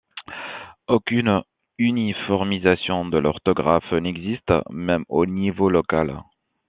Aucune 0.87 1.43
uniformisation 1.77 3.05
de 3.05 3.19
l'orthographe 3.19 3.91
n'existe, 3.93 4.51
même 4.71 5.05
au 5.09 5.27
niveau 5.27 5.69
local. 5.69 6.23